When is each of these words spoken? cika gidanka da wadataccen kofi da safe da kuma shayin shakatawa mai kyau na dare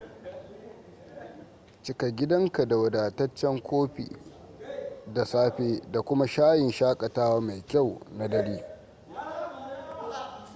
cika 1.81 2.09
gidanka 2.11 2.65
da 2.65 2.77
wadataccen 2.77 3.61
kofi 3.63 4.17
da 5.13 5.25
safe 5.25 5.81
da 5.91 6.01
kuma 6.01 6.27
shayin 6.27 6.71
shakatawa 6.71 7.41
mai 7.41 7.61
kyau 7.67 8.01
na 8.17 8.27
dare 8.27 8.65